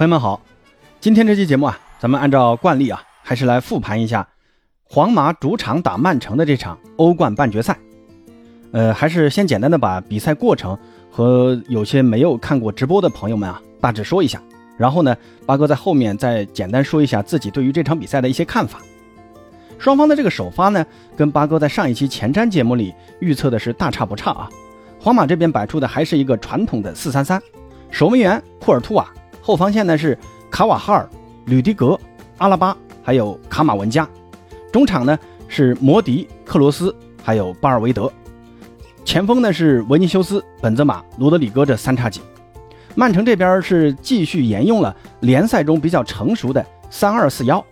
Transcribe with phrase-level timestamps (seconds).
[0.00, 0.40] 朋友们好，
[0.98, 4.26] 今天这期节目啊，咱们按照惯例啊，还是来复盘一下
[4.82, 7.76] 皇马主场打曼城的这场欧冠半决赛。
[8.72, 10.74] 呃，还是先简单的把比赛过程
[11.10, 14.40] 和有些没有看过直播的朋友们啊，大致说一下。
[14.78, 15.14] 然后呢，
[15.44, 18.80] 八哥在后面再简单说一下自己对于这场比赛的一些看法。
[19.78, 20.82] 双方的这个首发呢，
[21.14, 24.48] 跟八哥在上一期前瞻节目里预测的是大差不差啊。
[24.98, 27.38] 皇马这边摆出的还是一个传统的四三三，
[27.90, 29.06] 守门员库尔图瓦。
[29.40, 30.16] 后防线呢是
[30.50, 31.08] 卡瓦哈尔、
[31.46, 31.98] 吕迪格、
[32.38, 34.04] 阿拉巴，还有卡马文加；
[34.72, 38.08] 中场呢是摩迪、克罗斯，还有巴尔维德；
[39.04, 42.20] 前锋呢是维尼修斯、本泽马、罗德里戈这三叉戟。
[42.94, 47.64] 曼城这边是继续沿用了联赛中比较成熟的三二四幺，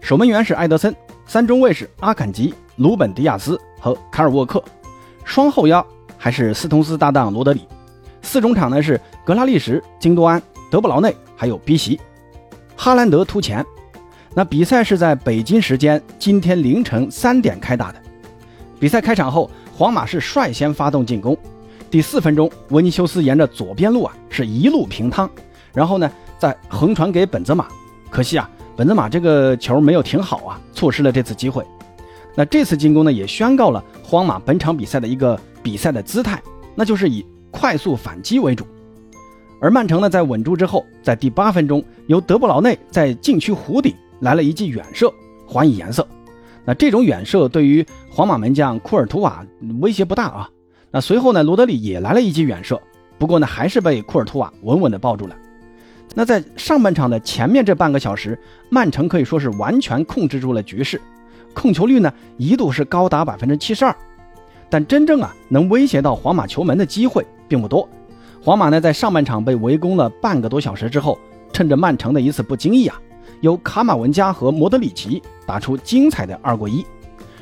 [0.00, 4.62] 守门员是埃德森，三中卫是阿坎吉、鲁本迪亚斯和卡尔沃克，
[5.24, 5.84] 双后腰
[6.18, 7.66] 还是斯通斯搭档罗德里，
[8.22, 10.42] 四中场呢是格拉利什、金多安。
[10.70, 12.00] 德布劳内还有逼席，
[12.76, 13.64] 哈兰德突前。
[14.34, 18.02] 那比赛是在北京时间今天凌晨三点开打的。
[18.78, 21.36] 比赛开场后，皇马是率先发动进攻。
[21.90, 25.30] 第四分钟，维尼修斯沿着左边路啊是一路平趟，
[25.72, 27.68] 然后呢再横传给本泽马。
[28.10, 31.64] 可惜啊，本泽马这个球没有停好啊，错失了这次机会。
[32.34, 36.42] 那这次进攻呢也宣告了皇马本场比赛的一个比赛的姿态，
[36.74, 38.66] 那就是以快速反击为主。
[39.60, 45.12] 而曼城呢，在稳住之后，在第八分钟，由德布劳内在禁区弧顶来了一记远射，
[45.46, 46.06] 还以颜色。
[46.64, 49.44] 那这种远射对于皇马门将库尔图瓦
[49.80, 50.50] 威胁不大啊。
[50.90, 52.80] 那随后呢，罗德里也来了一记远射，
[53.18, 55.36] 不过呢，还是被库尔图瓦稳稳的抱住了。
[56.14, 61.00] 那在上半场的前面这半个小时，曼城可以说是完全控制住了局势，
[61.54, 63.94] 控球率呢一度是高达百分之七十二，
[64.68, 67.88] 但真正啊能威胁到皇马球门的机会并不多。
[68.46, 71.18] 皇马呢，在上半场被围攻了半个多小时之后，
[71.52, 72.96] 趁着曼城的一次不经意啊，
[73.40, 76.86] 由卡马文加和莫德里奇打出精彩的二过一，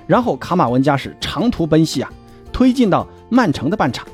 [0.06, 2.10] 然后卡马文加是长途奔袭啊，
[2.50, 4.06] 推进到曼城的半场，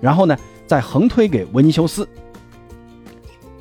[0.00, 0.38] 然后呢，
[0.68, 2.08] 再横推给维尼修斯。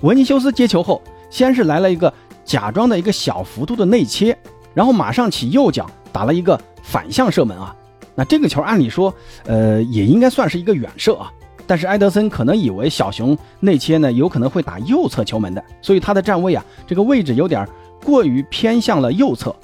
[0.02, 1.02] 维尼修斯接球后，
[1.32, 4.38] 先是来了一个假装的一个小幅度的内切，
[4.76, 7.76] 然后马上起右脚打了一个反向射门啊，
[8.14, 9.12] 那这个球按理说，
[9.48, 11.32] 呃，也应该算是一个远射啊。
[11.68, 17.68] 但是埃德森可能以为小熊内切呢有可能会打右侧球门的，所以他的站位啊这个位置有点
[18.04, 19.56] 过于偏向了右侧。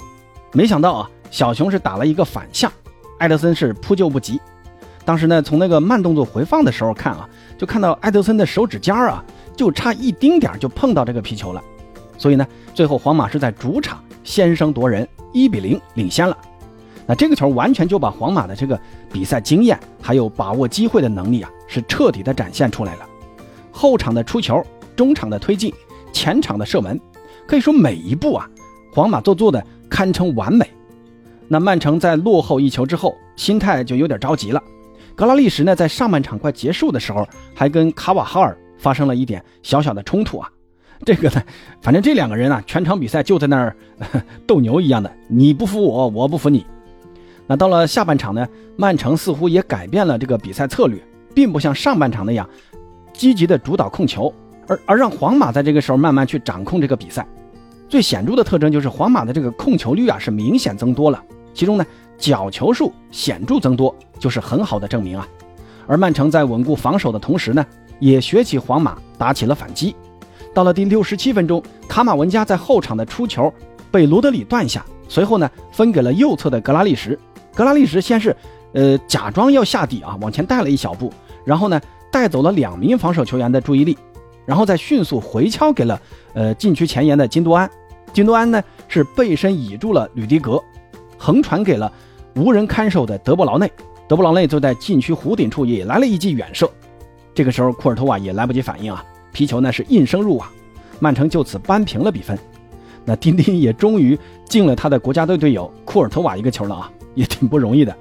[0.52, 2.70] 没想到啊小熊是打了一个反向，
[3.20, 4.40] 埃德森是扑救不及。
[5.04, 9.24] 当时呢从那个慢动作回放的时候看啊，就看到埃德森的手指尖啊
[9.56, 11.62] 就差一丁点就碰到这个皮球了。
[12.18, 16.36] 所以呢最后皇马是在主场先声夺人，一比零领先了。
[17.06, 18.78] 那这个球完全就把皇马的这个
[19.12, 21.50] 比赛经验还有把握机会的能力啊。
[21.72, 23.08] 是彻底的展现出来了，
[23.70, 24.62] 后场的出球，
[24.94, 25.72] 中场的推进，
[26.12, 27.00] 前场的射门，
[27.46, 28.46] 可以说每一步啊，
[28.92, 30.68] 皇马做做的堪称完美。
[31.48, 34.62] 那曼城在落后一球之后，心态就有点着急了。
[35.14, 40.50] 格拉利什呢，在上半场快结束的时候，还跟卡瓦哈尔发生了一点小小的冲突啊。
[41.06, 41.42] 这个呢，
[41.80, 43.74] 反正这两个人啊，全场比赛就在那儿
[44.46, 46.66] 斗牛一样的，你不服我，我不服你。
[47.46, 48.46] 那到了下半场呢，
[48.76, 50.98] 曼城似乎也改变了这个比赛策略。
[51.34, 52.48] 并不像上半场那样
[53.12, 54.32] 积极的主导控球，
[54.66, 57.26] 而而让皇马在这个时候慢慢去掌控这个比赛。
[57.88, 61.22] 最显著的特征就是皇马的这个控球率啊是明显增多了，
[61.52, 61.84] 其中呢
[62.16, 65.28] 角球数显著增多就是很好的证明啊。
[65.86, 67.66] 而曼城在稳固防守的同时呢，
[67.98, 69.94] 也学起皇马打起了反击。
[70.54, 73.52] 到了第六十七分钟，卡马文加在后场的出球
[73.90, 77.18] 被罗德里断下，随后呢分给了右侧的格拉利什。
[77.54, 78.34] 格拉利什先是
[78.72, 81.12] 呃假装要下底啊，往前带了一小步。
[81.44, 81.80] 然后呢，
[82.10, 83.96] 带走了两名防守球员的注意力，
[84.46, 86.00] 然后再迅速回敲给了
[86.34, 87.70] 呃禁区前沿的金多安。
[88.12, 90.62] 金多安呢是背身倚住了吕迪格，
[91.16, 91.90] 横传给了
[92.36, 93.70] 无人看守的德布劳内。
[94.08, 96.70] 德布劳内就在禁区弧顶处也来了一记远射。
[97.34, 99.02] 这个时候库尔图瓦也来不及反应啊，
[99.32, 100.46] 皮球呢是应声入网，
[101.00, 102.38] 曼城就此扳平了比分。
[103.04, 107.96] 那丁丁也终于进了他的国家队队友库尔图瓦一个球了啊，也挺不容易的。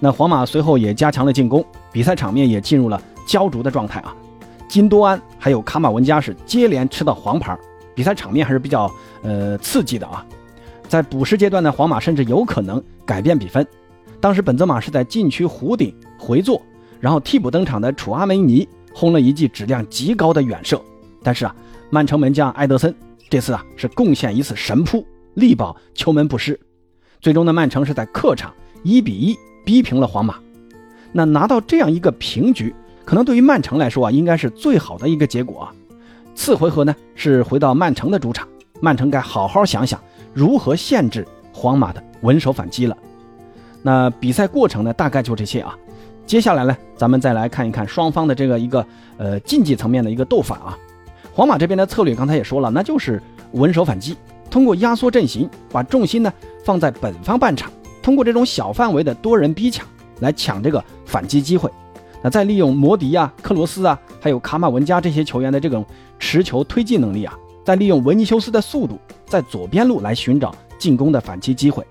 [0.00, 1.64] 那皇马随后也加强了进攻，
[1.96, 4.14] 比赛场面也进入了焦灼的状态啊。
[4.68, 7.58] 金多安还有卡马文加是接连吃到黄牌，
[7.94, 10.22] 比赛场面还是比较呃刺激的啊。
[10.86, 13.66] 在补时阶段呢，皇马甚至有可能改变比分。
[14.20, 16.60] 当时本泽马是在禁区弧顶回坐，
[17.00, 20.78] 然后替补登场的楚阿梅尼轰了一记质量极高的远射。
[21.22, 21.56] 但是啊，
[21.88, 22.94] 曼城门将埃德森
[23.30, 25.02] 这次啊是贡献一次神扑，
[25.32, 26.60] 力保球门不失。
[27.22, 28.52] 最终呢，曼城是在客场
[28.82, 29.34] 一比一。
[29.64, 30.36] 逼平了皇马，
[31.12, 32.74] 那拿到这样一个平局，
[33.04, 35.72] 可能对于曼城来说啊，应该是最好的一个结果啊。
[36.34, 38.46] 次回合呢是回到曼城的主场，
[38.80, 40.00] 曼城该好好想想
[40.34, 42.96] 如何限制皇马的稳守反击了。
[43.82, 45.74] 那比赛过程呢，大概就这些啊。
[46.26, 48.84] 接下来呢，咱们再来看一看双方的这个一个
[49.16, 50.78] 呃竞技层面的一个斗法啊。
[51.32, 54.16] 皇马这边的策略刚才也说了，那就是稳守反击，
[54.50, 56.32] 通过压缩阵型，把重心呢
[56.64, 57.70] 放在本方半场，
[58.02, 59.86] 通过这种小范围的多人逼抢
[60.20, 60.84] 来抢这个
[61.16, 61.70] 反击机会。
[62.22, 65.82] 那再利用摩迪啊、克罗斯啊，还有卡马文加这些球员的这种
[66.18, 67.32] 持球推进能力啊，
[67.64, 71.82] 再利用维尼修斯的速度，在左边路来寻找进攻的反击机会。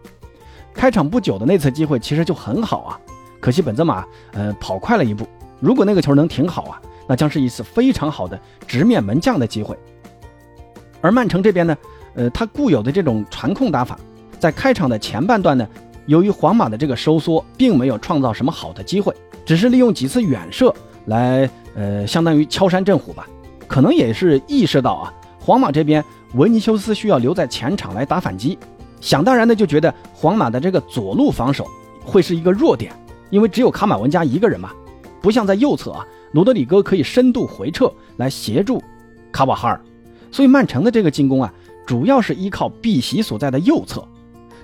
[0.75, 2.99] 开场不久的那次机会其实就很好啊。
[3.39, 5.25] 可惜本泽马呃跑快了一步，
[5.59, 9.75] 如果那个球能停好啊，那将是一次非常好的直面门将的机会。
[11.01, 11.75] 而曼城这边呢，
[12.13, 13.97] 呃，他固有的这种传控打法，
[14.39, 15.67] 在开场的前半段呢，
[16.05, 19.13] 由于皇马的这个收缩，并没有创造什么好的机会，
[19.45, 20.73] 只是利用几次远射
[21.05, 23.27] 来呃，相当于敲山震虎吧。
[23.67, 26.03] 可能也是意识到啊，皇马这边
[26.35, 28.57] 维尼修斯需要留在前场来打反击，
[29.01, 31.67] 想当然的就觉得皇马的这个左路防守
[32.03, 32.93] 会是一个弱点。
[33.31, 34.71] 因为只有卡马文加一个人嘛，
[35.19, 38.81] 不像在右侧啊，罗德里戈可以深度回撤来协助
[39.31, 39.81] 卡瓦哈尔，
[40.31, 41.51] 所以曼城的这个进攻啊，
[41.87, 44.07] 主要是依靠碧玺所在的右侧。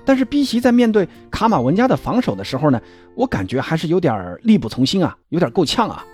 [0.04, 2.80] 但是碧玺在面对卡马文加的防守的时候呢，
[3.14, 6.04] 我感觉还是有点力不从心啊，有点够呛啊。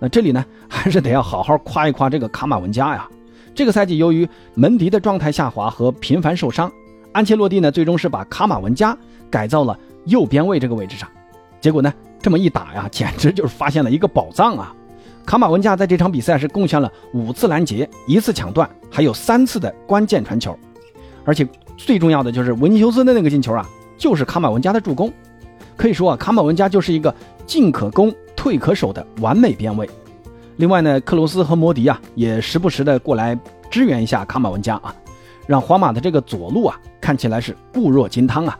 [0.00, 3.08] 那这里呢，还是得要好好夸一夸这个卡马文加呀。
[3.54, 6.70] 这个赛季由于门迪的状态下滑和频繁受伤，
[7.12, 8.96] 安切洛蒂呢，最终是把卡马文加
[9.30, 11.08] 改造了右边卫这个位置上。
[11.60, 14.72] 结果呢，这么一打呀，简直就是发现了一个宝藏啊！
[15.26, 20.56] 卡马文加在这场比赛是贡献了五次拦截、一次抢断，还有三次的关键传球，
[21.24, 21.46] 而且
[21.78, 23.66] 最重要的就是维尼修斯的那个进球啊，
[23.96, 25.10] 就是卡马文加的助攻。
[25.76, 27.14] 可以说啊，卡马文加就是一个
[27.46, 29.88] 进可攻、退可守的完美边卫。
[30.56, 33.38] 另外呢，克罗斯和摩迪啊，也时不时的过来
[33.70, 34.92] 支援一下卡马文加啊，
[35.46, 38.58] 让皇马的这个左路啊看起来是固若金汤啊。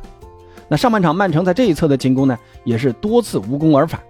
[0.68, 4.00] 那上半场曼城在这一侧的进攻呢，也是多次无功而返。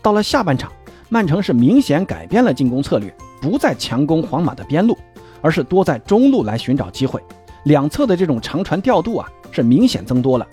[0.00, 0.72] 到了下半场，
[1.10, 4.96] 曼城是明显改变了进攻策略，不再强攻皇马的边路，
[5.42, 7.22] 而是多在中路来寻找机会。
[7.64, 10.46] 两侧的这种长传调度啊，是明显增多了。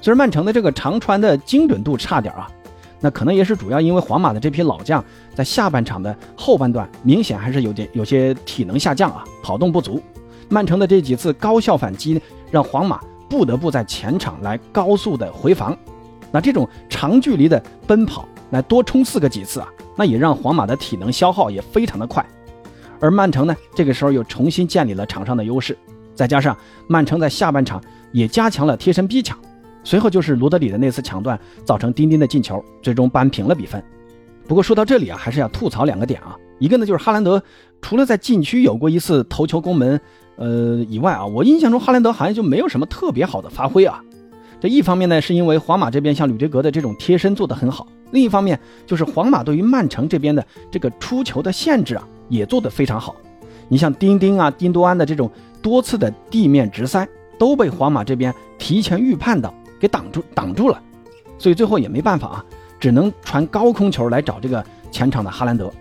[0.00, 2.50] 虽然曼城的这个长传的精准度差点啊，
[3.00, 5.04] 那可能也是主要因为皇马的这批老将
[5.34, 10.02] 在下半场的后半段明显还是有点有些体能下降啊，跑动不足。
[10.48, 12.20] 曼城的这几次高效反击呢
[12.50, 13.00] 让皇马。
[13.30, 15.78] 不得不在前场来高速的回防，
[16.32, 22.26] 那这种长距离的奔跑来多冲刺个几次啊，那也让皇马的体能消耗也非常的快。
[22.98, 25.78] 而曼城呢，这个时候又重新建立了场上的优势，
[26.20, 26.54] 再加上
[26.86, 27.82] 曼城在下半场
[28.12, 29.38] 也加强了贴身逼抢，
[29.82, 33.82] 随后就是罗德里的那次抢断造成丁丁的进球，最终扳平了比分。
[34.46, 37.42] 不过说到这里啊，还是要吐槽两个点啊，一个呢就是哈兰德
[37.80, 39.98] 除了在禁区有过一次头球攻门。
[40.36, 44.02] 呃，以外啊，我印象中哈兰德好像就没有什么特别好的发挥啊。
[44.60, 53.16] 这一方面呢，是因为皇马这边像吕迪格的这种贴身做得很好；另一方面，就是皇马对于曼城这边的这个出球的限制啊，也做得非常好。
[53.68, 55.30] 你像丁丁啊、丁多安的这种
[55.62, 57.06] 多次的地面直塞，
[57.38, 60.80] 都被皇马这边提前预判到，给挡住挡住了。
[61.38, 62.44] 所以最后也没办法啊，
[62.78, 65.72] 只能传高空球来找这个前场的哈兰德。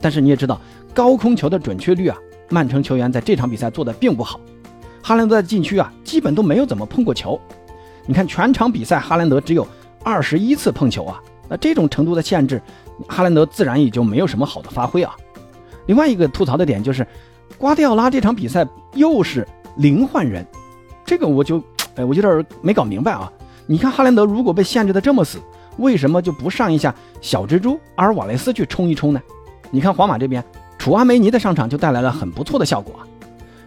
[0.00, 0.60] 但是你也知道，
[0.92, 2.16] 高空球的准确率啊。
[2.50, 4.38] 曼城球员在这场比赛做的并不好，
[5.02, 7.40] 哈兰德在禁区啊，基本都没有怎么碰过球。
[8.06, 9.66] 你看全场比赛，哈兰德只有
[10.04, 12.60] 二十一次碰球啊，那这种程度的限制，
[13.08, 15.16] 哈兰德自然也就没有什么好的发挥啊。
[15.86, 17.04] 另外一个吐槽的点就是，
[17.58, 19.46] 瓜迪奥拉这场比赛又是
[19.76, 20.46] 零换人，
[21.04, 21.62] 这个我就
[21.96, 23.30] 哎，我有点没搞明白啊。
[23.66, 25.38] 你看哈兰德如果被限制的这么死，
[25.78, 29.20] 为什么就不上一下小蜘蛛阿尔瓦雷斯去冲一冲呢？
[29.70, 30.44] 你看皇马这边。
[30.76, 32.94] 楚阿梅尼的上场就带来了很不错的效果。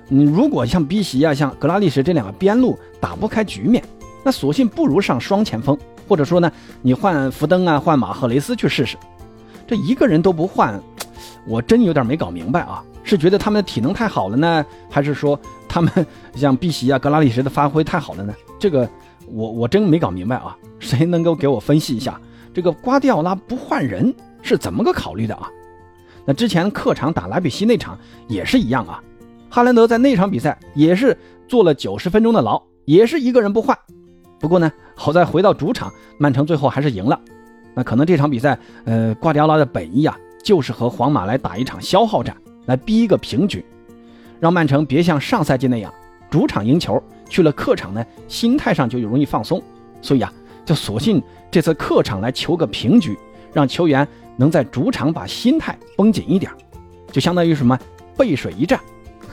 [0.08, 3.84] 你如果像逼席啊、像格拉利什这两个边路打不开局面，
[4.24, 5.76] 那索性不如上双前锋，
[6.08, 6.52] 或者说呢，
[6.84, 8.96] 你换福登啊、换马赫雷斯去试试。
[9.66, 10.80] 这一个人都不换，
[11.48, 12.84] 我真有点没搞明白啊！
[13.08, 15.90] 是觉得他们的体能太好了呢，还是说他们
[16.36, 18.34] 像碧玺啊、格拉利什的发挥太好了呢？
[18.60, 18.88] 这个
[19.32, 20.58] 我我真没搞明白啊！
[20.78, 22.20] 谁能够给我分析一下，
[22.54, 25.50] 这个瓜迪奥拉不换人是怎么个考虑的啊？
[26.26, 27.98] 那之前客场打莱比锡那场
[28.28, 29.02] 也是一样啊，
[29.50, 33.78] 哈兰德在那场比赛也是坐了九十分钟的牢，也是一个人不换。
[34.38, 37.18] 不过呢，好在回到主场，曼城最后还是赢了。
[37.74, 42.36] 那可能这场比赛，呃，瓜迪奥拉的本意啊，就是和皇马来打一场消耗战，
[42.68, 43.66] 来逼一个平局，
[44.40, 45.94] 让曼城别像上赛季那样
[46.30, 49.62] 主场赢球，去了客场呢，心态上就容易放松。
[50.02, 50.32] 所以啊，
[50.64, 51.22] 就索性
[51.52, 53.18] 这次客场来求个平局，
[53.52, 54.08] 让球员。
[54.40, 56.52] 能在主场把心态绷紧一点，
[57.12, 57.76] 就相当于什么
[58.16, 58.80] 背水一战，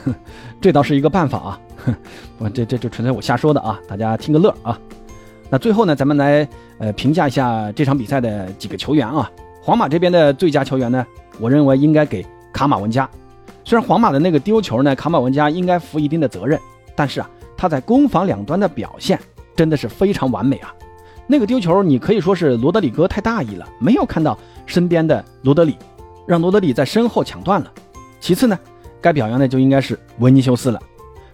[0.03, 0.11] 哼
[0.59, 1.61] 这倒是一个办法啊。
[2.39, 4.79] 我这这就纯粹我瞎说的啊，大家听个乐啊。
[5.47, 6.49] 那最后呢，咱们来
[6.79, 9.29] 呃评价一下这场比赛的几个球员啊。
[9.61, 11.05] 皇马这边的最佳球员呢，
[11.39, 13.07] 我认为应该给卡马文加。
[13.65, 16.59] 虽然皇马的那个丢球呢，卡马文加应该负一定的责任，
[16.95, 19.19] 但是啊，他在攻防两端的表现
[19.55, 20.71] 真的是非常完美啊。
[21.25, 25.75] 那个丢球，你可以说是罗德里戈太大意了，没有看到身边的罗德里，
[26.27, 27.71] 让罗德里在身后抢断了。
[28.19, 28.57] 其次呢，
[29.01, 30.79] 该表扬的就应该是维尼修斯了。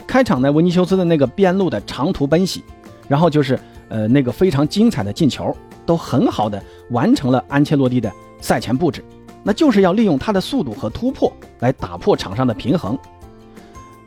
[0.07, 2.63] 开场呢，维尼修斯的那个边路的长途奔袭，
[3.09, 3.59] 然后就是
[3.89, 5.53] 呃那个非常精彩的进球，
[5.85, 8.09] 都很好的完成了安切洛蒂的
[8.39, 9.03] 赛前布置，
[9.43, 12.97] 那就是要利用他的速度和突破来打破场上的平衡。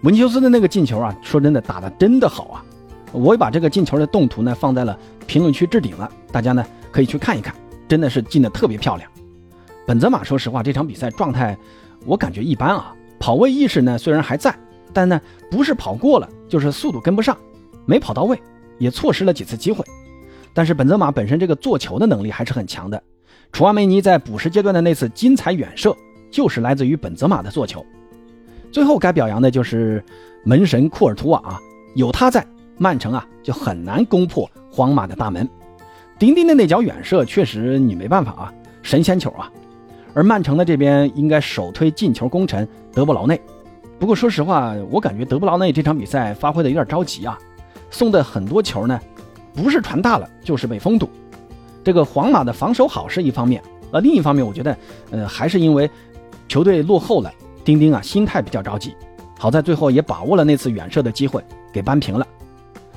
[0.02, 2.64] 文尼修斯的那个进球啊，说真的打的真的好啊。
[3.12, 7.54] 我也把这个进球的动图呢放在了评论区置顶了，大家呢可以去看一看，
[7.88, 9.10] 真的是进的特别漂亮。
[9.86, 11.56] 本泽马说实话这场比赛状态
[12.04, 14.54] 我感觉一般啊，跑位意识呢虽然还在，
[14.92, 17.36] 但呢不是跑过了就是速度跟不上，
[17.86, 18.38] 没跑到位，
[18.78, 19.84] 也错失了几次机会。
[20.52, 23.02] 但是本泽马本身这个做球的能力还是很强的，
[23.54, 25.96] 楚阿梅尼在补时阶段的那次精彩远射
[26.28, 27.86] 就是来自于本泽马的做球。
[28.72, 30.04] 最后该表扬的就是
[30.42, 31.60] 门神库尔图瓦啊，
[31.94, 32.44] 有他在。
[32.76, 35.48] 曼城啊，就很难攻破皇马的大门。
[36.18, 39.48] 丁丁的那脚远射确实你没办法啊，神仙球啊。
[40.14, 43.40] 而曼城的这边应该首推进球功臣德布劳内。
[44.00, 47.38] 不过说实话，我感觉德布劳内这场比赛发挥的有点着急啊，
[47.88, 49.00] 送的很多球呢，
[49.54, 51.08] 不是传大了就是被封堵。
[51.84, 53.62] 这个皇马的防守好是一方面，
[53.92, 54.76] 呃，另一方面我觉得，
[55.10, 55.88] 呃，还是因为
[56.48, 57.30] 球队落后了，
[57.64, 58.96] 丁丁啊心态比较着急。
[59.38, 62.26] 好在最后也把握了那次远射的机会，给扳平了。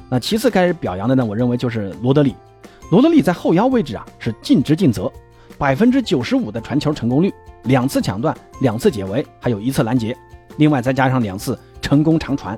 [0.09, 2.33] 那其次该表扬的呢，我认为就是罗德里。
[2.89, 5.11] 罗德里在后腰位置啊是尽职尽责，
[5.57, 10.15] 百分之九十五的传球成功率，两次抢断，两次解围，还有一次拦截，
[10.55, 12.57] 另外再加上两次成功长传，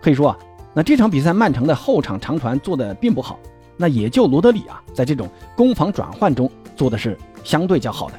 [0.00, 0.38] 可以说啊，
[0.72, 3.40] 那这场比赛曼城的后场长传做的并不好，
[3.76, 8.14] 那也就罗德里啊在这种攻防转换中做的是相对较好的。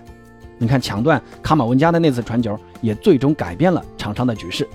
[0.57, 4.67] 你看抢断卡马文加的那次传球，也最终改变了场上的局势。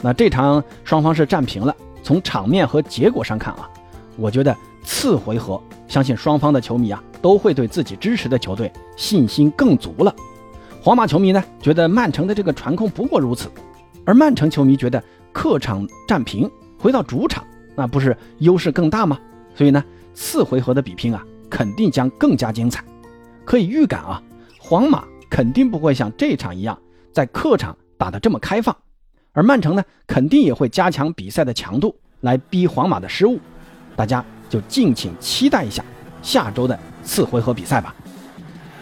[0.00, 1.74] 那这场双方是战平了。
[2.02, 3.66] 从场面和结果上看啊，
[4.18, 5.58] 我觉得次回合
[5.88, 10.14] 相信双方的球迷啊都会对自己支持的球队信心更足了。
[10.82, 13.48] 皇马球迷呢觉得曼城的这个传控不过如此，
[14.04, 17.42] 而曼城球迷觉得客场战平回到主场
[17.74, 19.18] 那不是优势更大吗？
[19.54, 19.82] 所以呢
[20.14, 22.84] 次回合的比拼啊肯定将更加精彩。
[23.44, 24.22] 可以预感啊，
[24.58, 26.78] 皇马肯定不会像这场一样
[27.12, 28.74] 在客场打得这么开放。
[29.32, 31.12] 而曼城呢，肯定也会加强。
[31.12, 31.80] 比赛的强。
[31.80, 33.38] 度，来逼皇马的失误。
[33.96, 35.84] 大家就敬请期待一下
[36.22, 37.94] 下周的次回合比赛吧。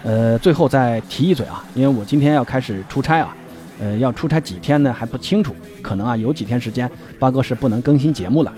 [0.04, 3.36] 呃，最后再提一嘴啊，因为我今天要开始出差啊，
[3.80, 8.52] 呃，要出差几天呢还不清楚，可能啊有几天时间八哥是不能更新节目了。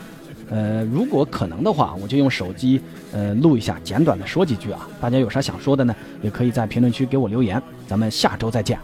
[0.51, 2.81] 呃，如果可能的话，我就用手机
[3.13, 4.89] 呃录一下，简短的说几句啊。
[5.01, 7.61] 大家有啥想说的呢，也可以在评论区给我留言。
[7.87, 8.79] 咱们下周再见。